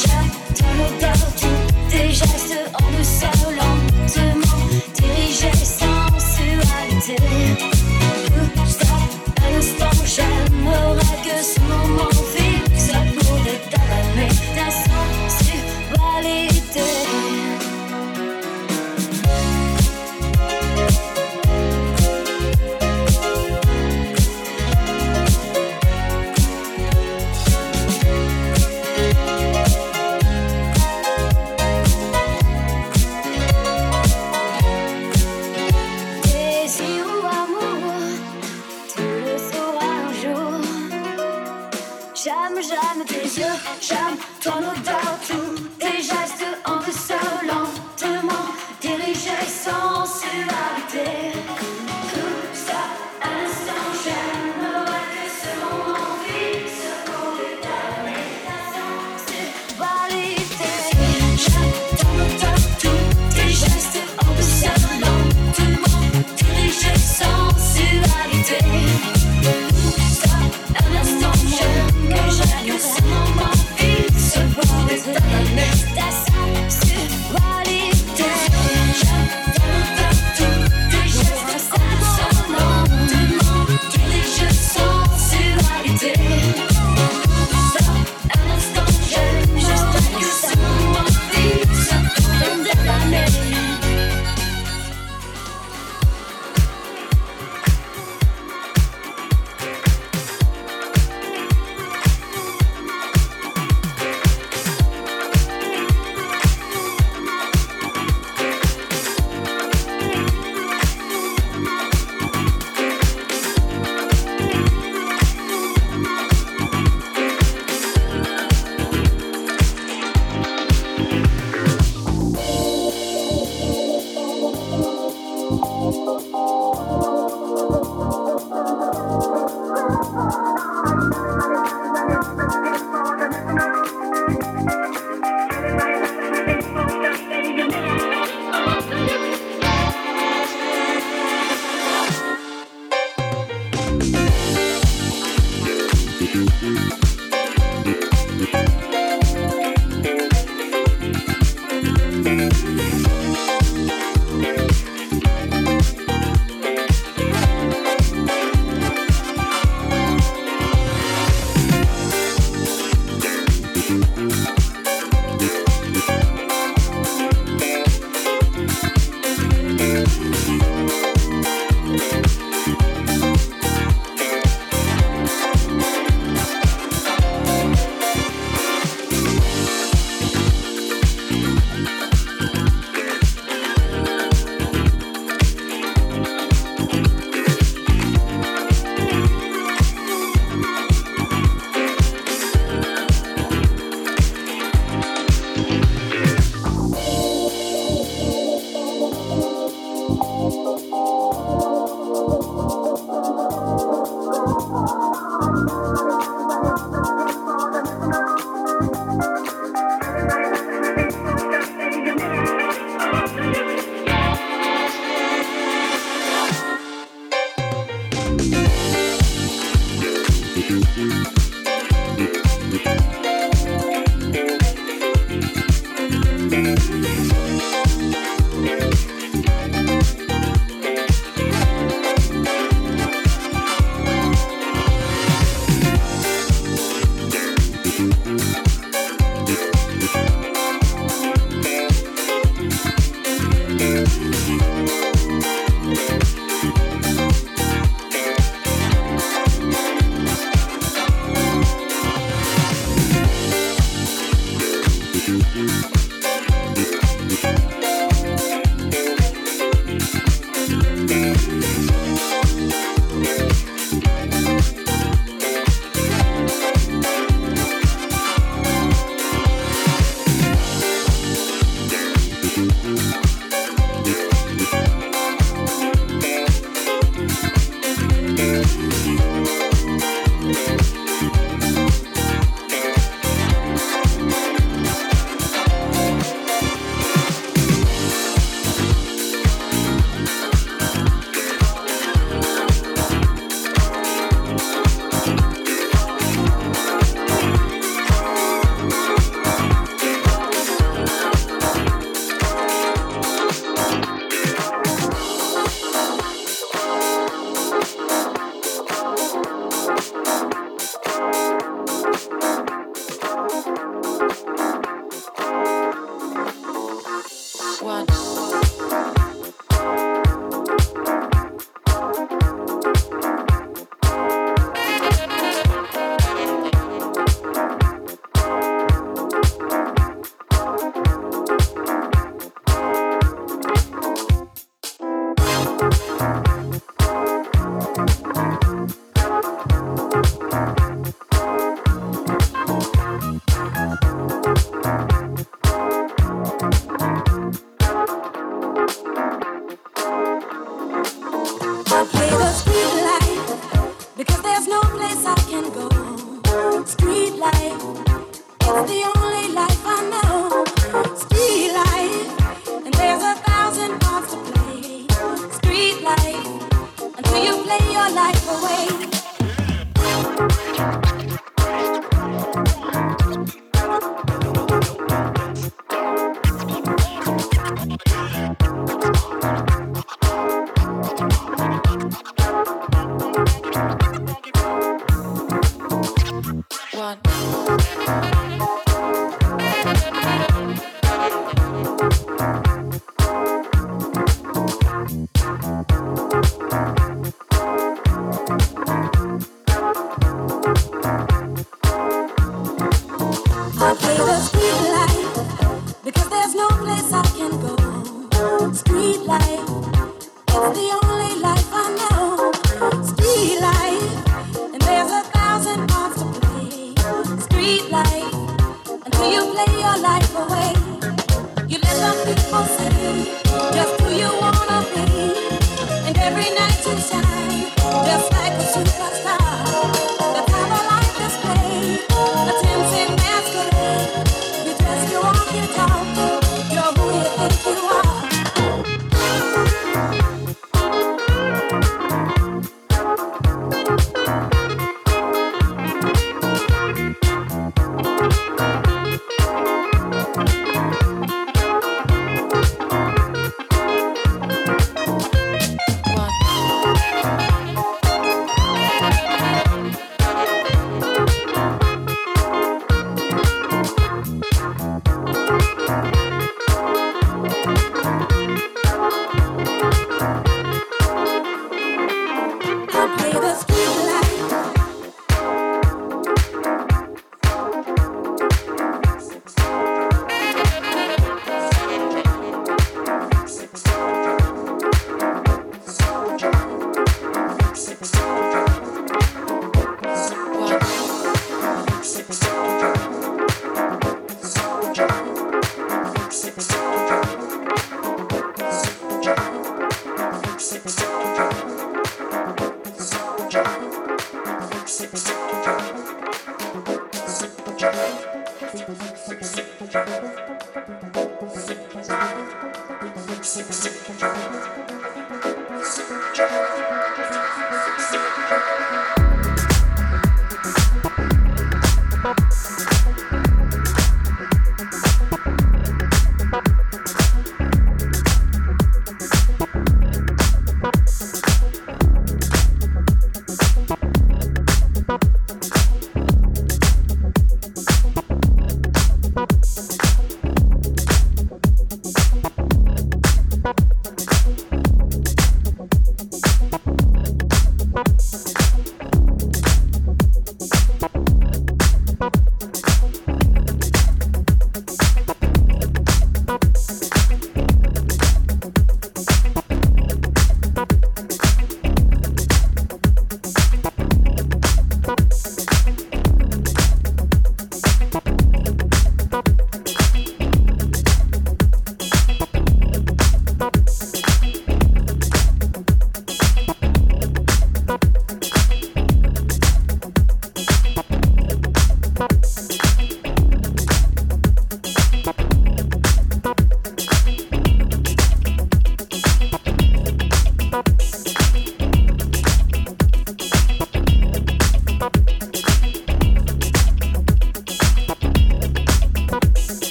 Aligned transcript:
J'attends 0.00 0.74
le 0.74 1.00
tardi, 1.00 1.46
tes 1.90 2.12
gestes 2.12 2.70
en 2.80 2.96
me 2.96 3.02
seulement 4.06 4.47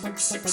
It's 0.00 0.48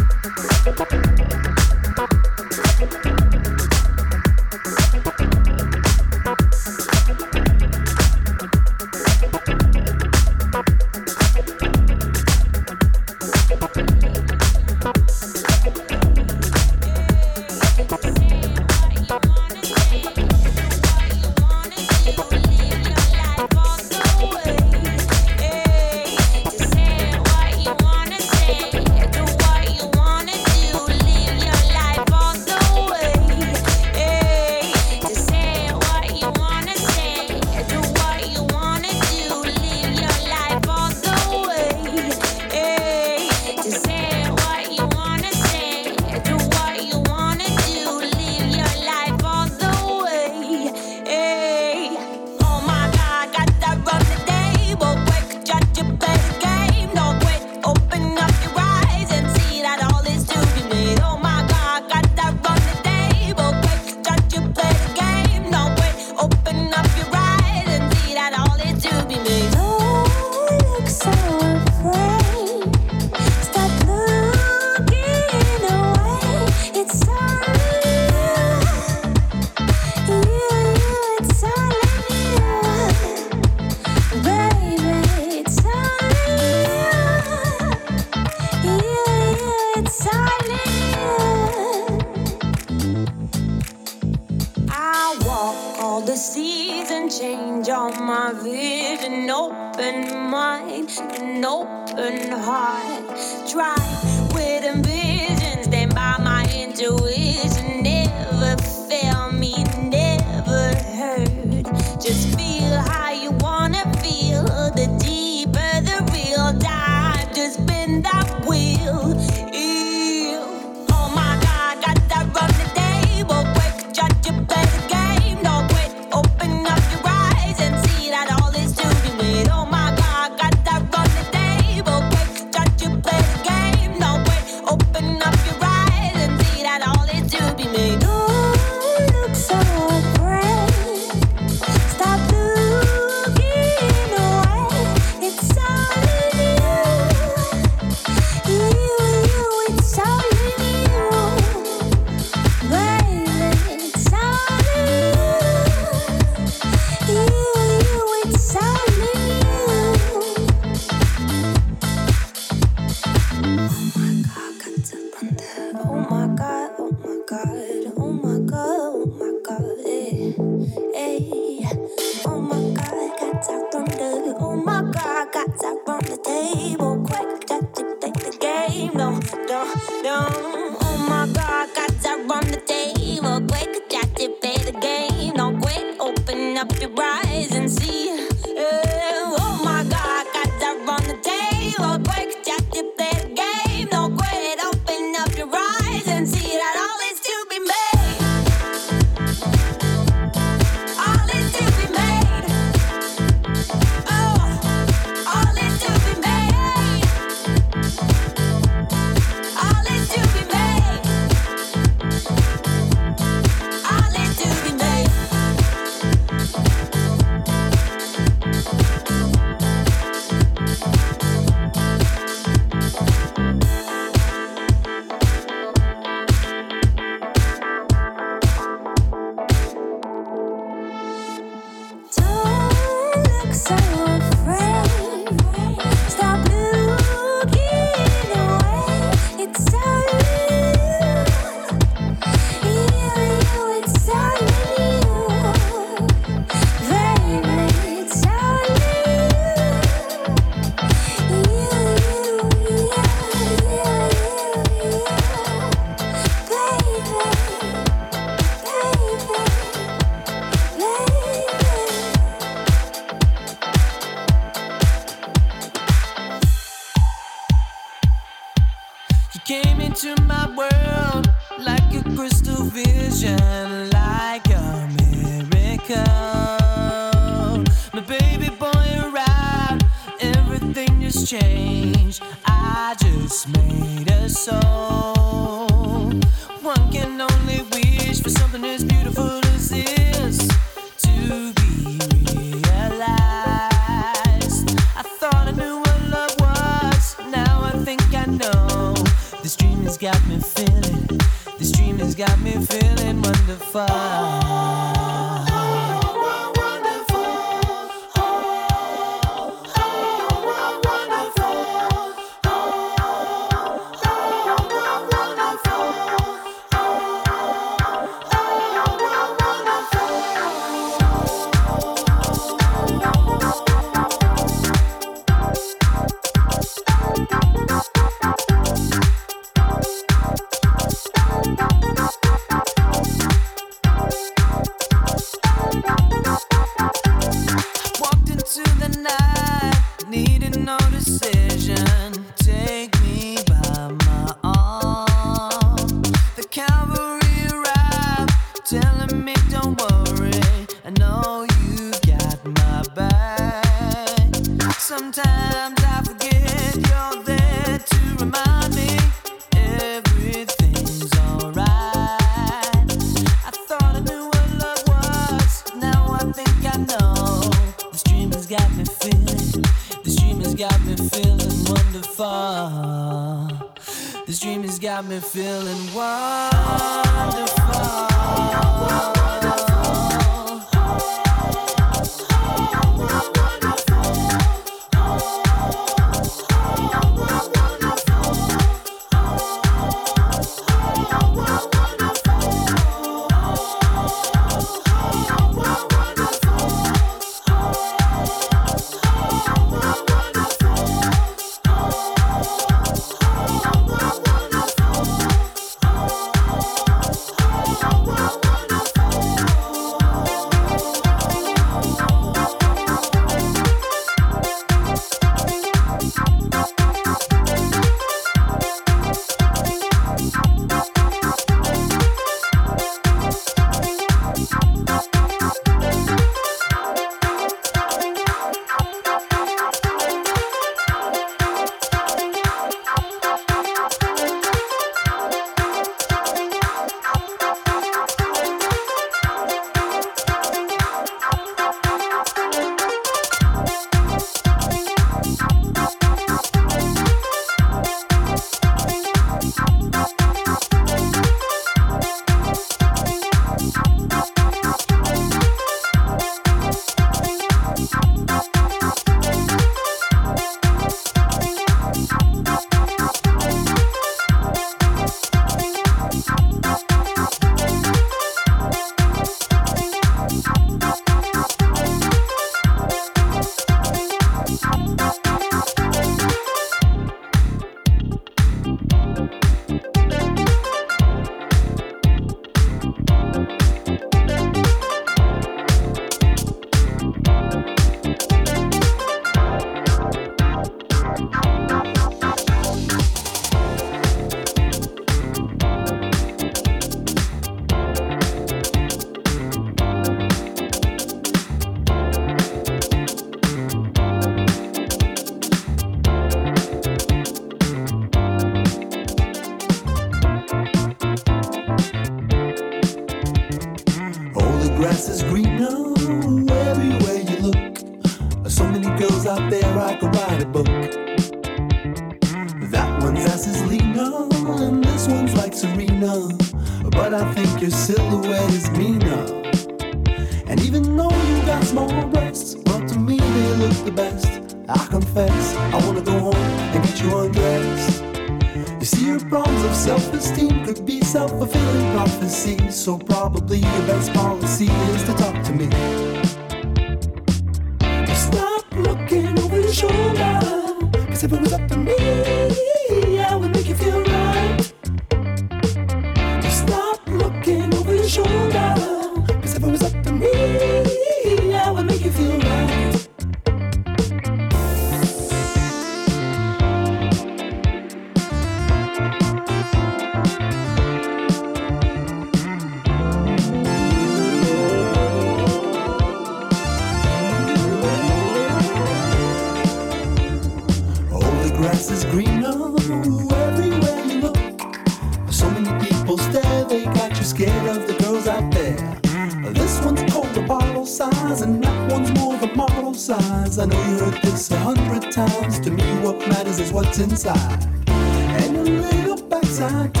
what's 596.98 597.12
inside. 597.12 597.64
And 597.88 598.56
a 598.56 598.62
little 598.62 599.22
backside 599.28 599.94
too. 599.94 600.00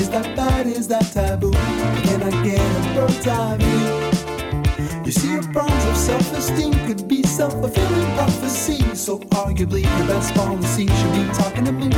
Is 0.00 0.10
that 0.10 0.36
bad? 0.36 0.66
Is 0.66 0.88
that 0.88 1.02
taboo? 1.12 1.52
Can 1.52 2.22
I 2.22 2.44
get 2.44 2.60
a 2.60 2.94
bird's 2.94 3.26
eye 3.26 3.56
view? 3.58 5.04
You 5.04 5.12
see, 5.12 5.32
your 5.32 5.42
problems 5.52 5.84
of 5.86 5.96
self-esteem 5.96 6.72
could 6.86 7.08
be 7.08 7.22
self-fulfilling 7.22 8.14
prophecy. 8.16 8.94
So 8.94 9.18
arguably, 9.18 9.82
your 9.82 10.06
best 10.06 10.34
policy 10.34 10.86
should 10.86 11.12
be 11.12 11.24
talking 11.34 11.64
to 11.64 11.72
me. 11.72 11.90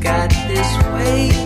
got 0.00 0.30
this 0.48 0.84
way. 0.92 1.37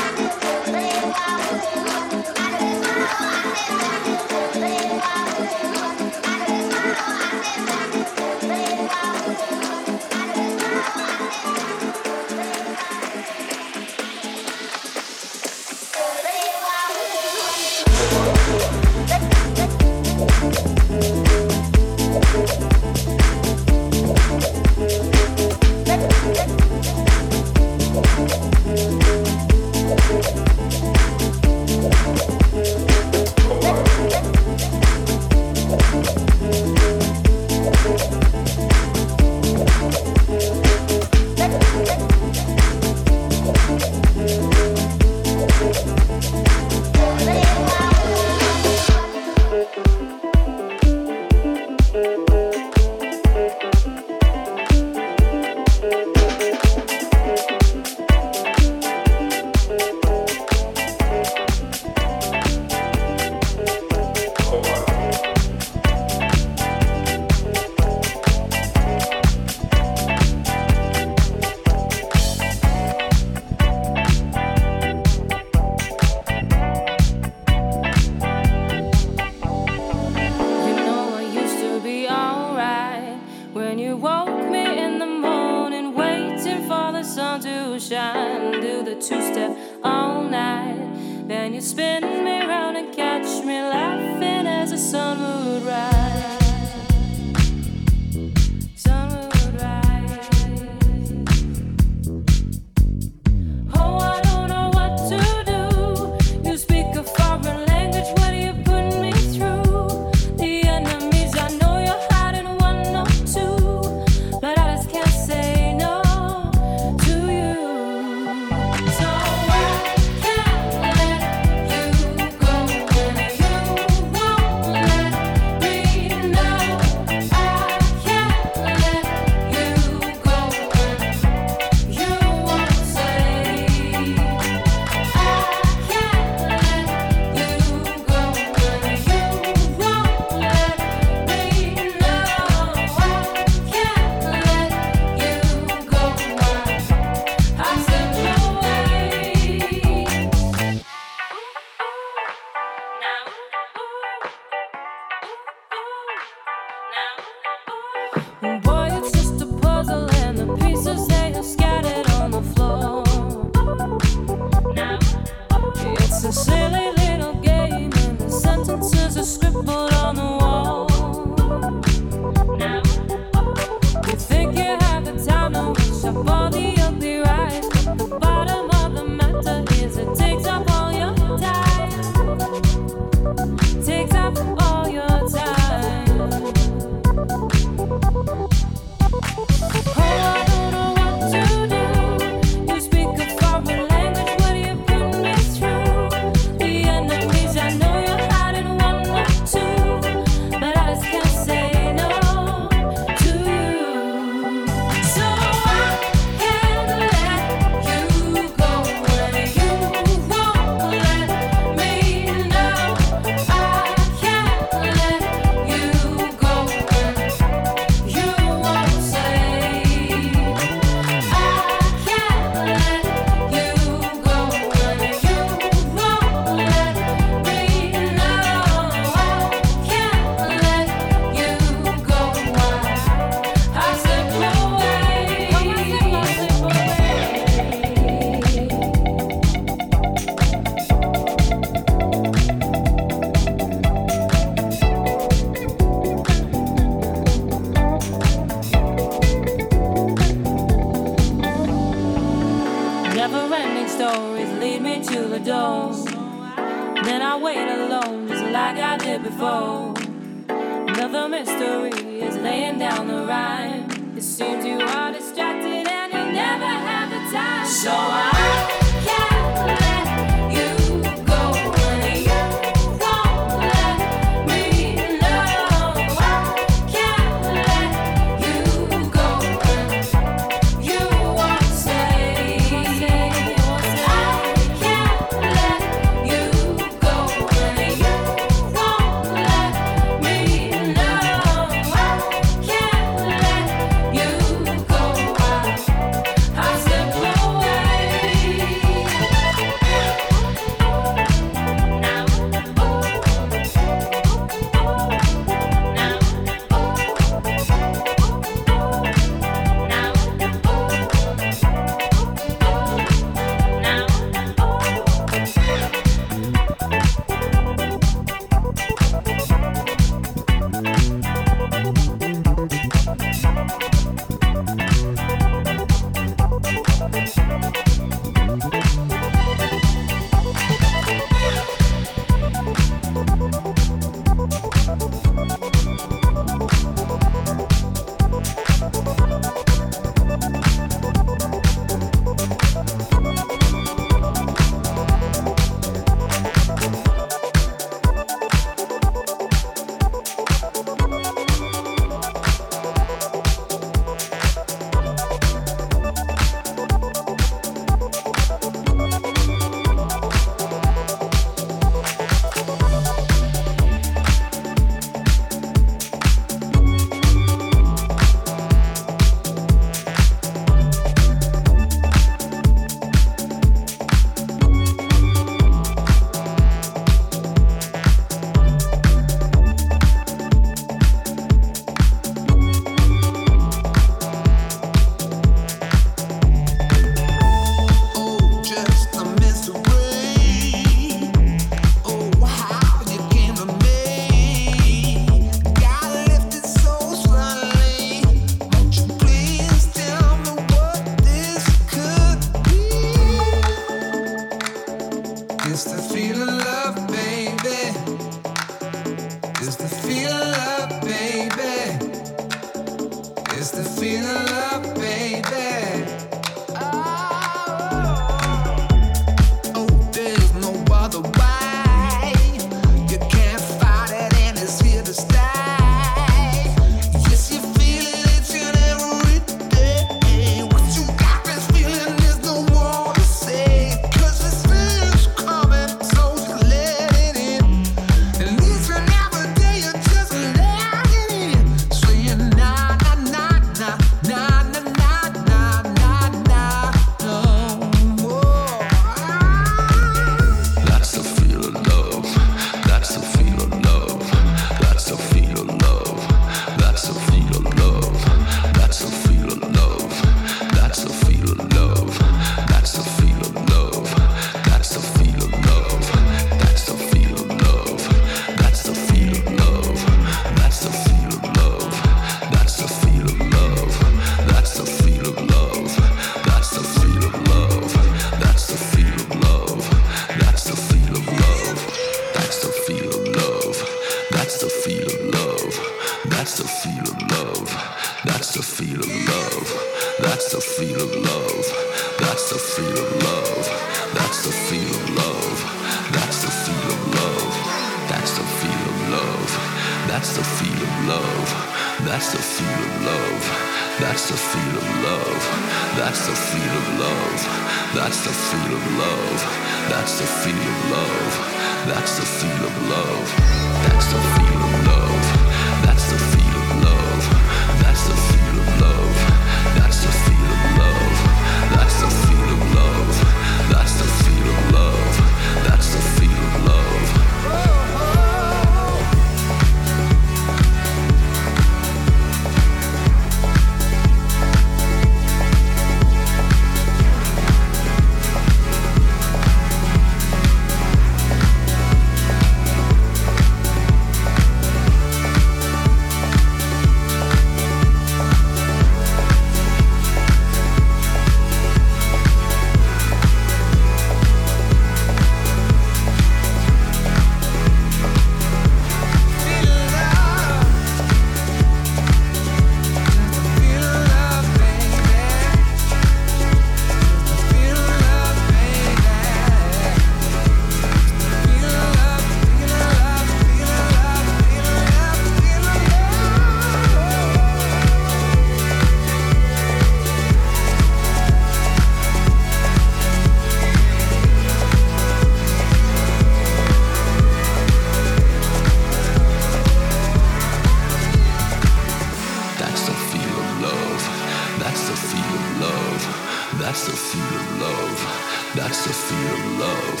That's 598.56 598.86
the 598.86 598.92
feel 598.92 599.34
of 599.34 599.58
love. 599.60 600.00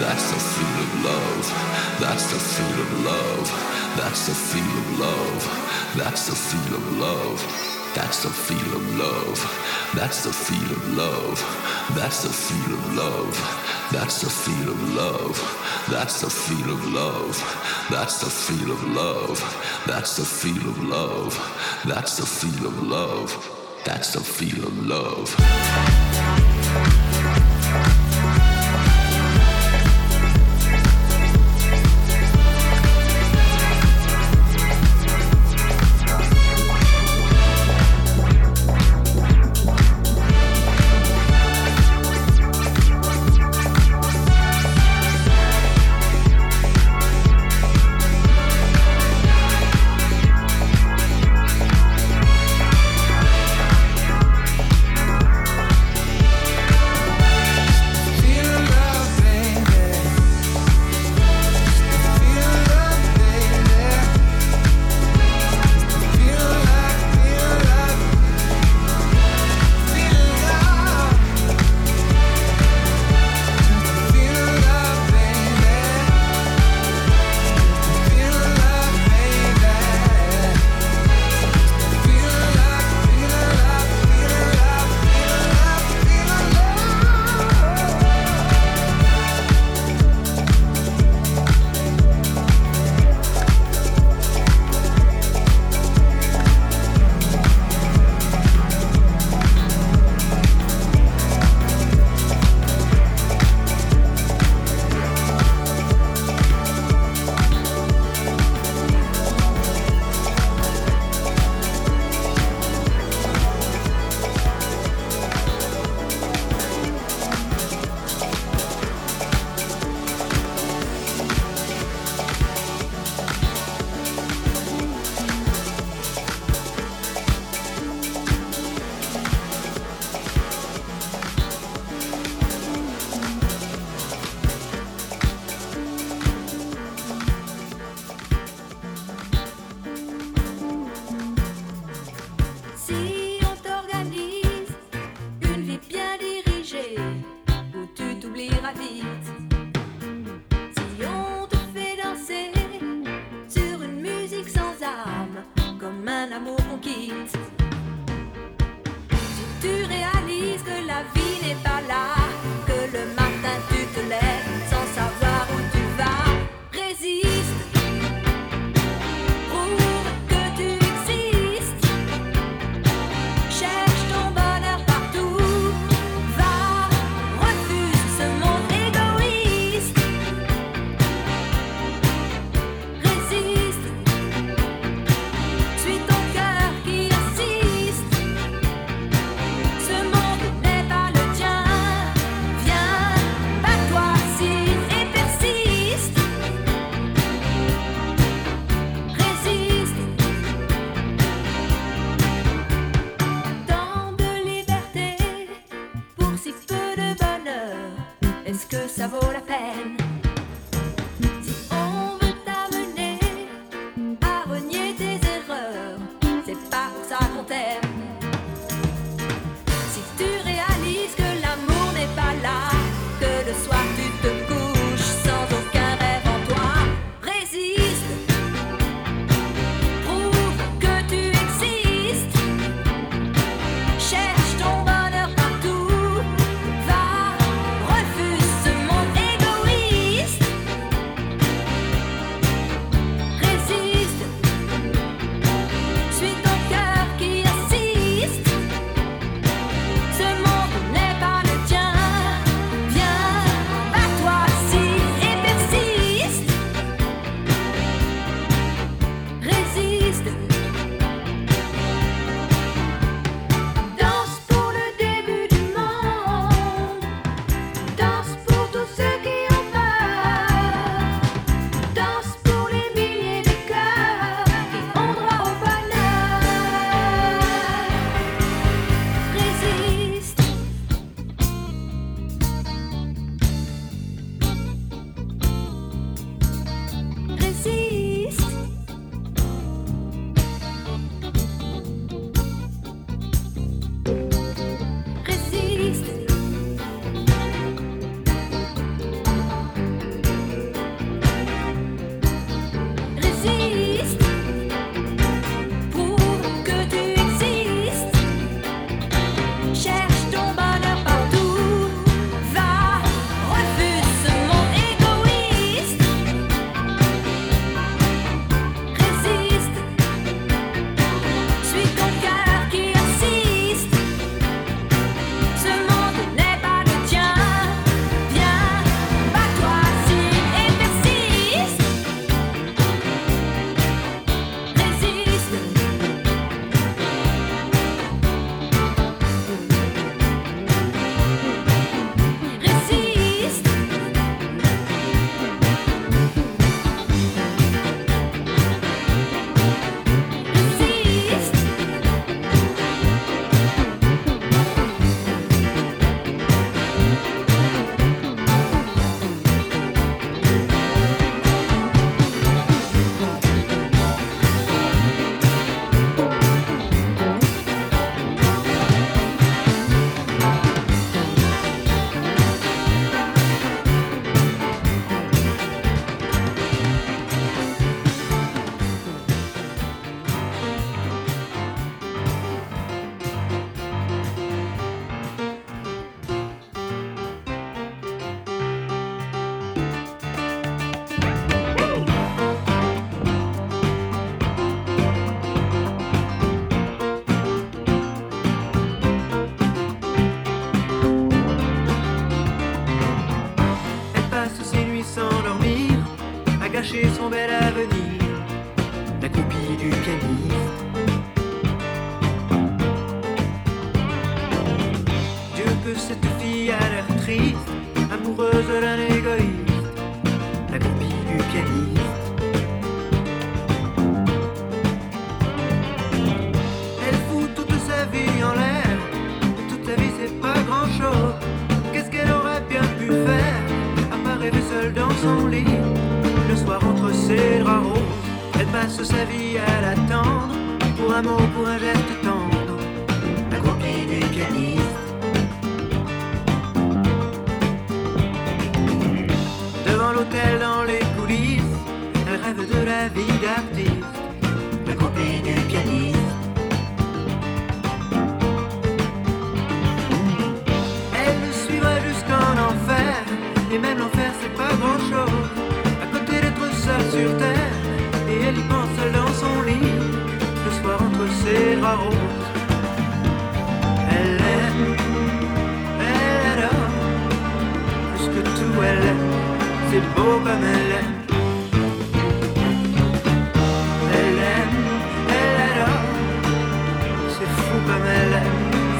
That's 0.00 0.30
the 0.32 0.40
feel 0.40 0.82
of 0.82 1.04
love. 1.04 1.46
That's 2.00 2.26
the 2.32 2.40
feel 2.40 2.80
of 2.82 3.04
love. 3.06 3.48
That's 3.96 4.26
the 4.26 4.34
feel 4.34 4.76
of 4.76 4.98
love. 4.98 5.46
That's 5.96 6.26
the 6.26 6.34
feel 6.34 6.74
of 6.74 6.98
love. 6.98 7.40
That's 7.94 8.22
the 8.24 8.30
feel 8.30 8.74
of 8.74 8.98
love. 8.98 9.38
That's 9.94 10.22
the 10.24 10.32
feel 10.32 10.72
of 10.72 10.96
love. 10.96 11.38
That's 11.94 12.22
the 12.24 12.32
feel 12.32 12.72
of 12.72 12.94
love. 12.96 13.38
That's 13.92 14.22
the 14.22 14.30
feel 14.30 14.70
of 14.70 14.94
love. 14.94 15.38
That's 15.88 16.20
the 16.22 16.30
feel 16.30 16.70
of 16.72 16.92
love. 16.92 17.38
That's 17.86 18.18
the 18.18 18.30
feel 18.30 18.72
of 18.72 18.84
love. 18.88 19.40
That's 19.86 20.16
the 20.16 20.24
feel 20.24 20.68
of 20.68 20.82
love. 20.82 21.38
That's 21.86 22.16
the 22.16 22.26
feel 22.26 22.66
of 22.66 22.82
love. 22.82 23.58
That's 23.84 24.12
the 24.14 24.20
feel 24.20 24.66
of 24.66 24.86
love. 24.86 25.36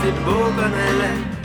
C'est 0.02 0.24
beau 0.24 0.44
comme 0.56 0.72
elle. 0.88 1.41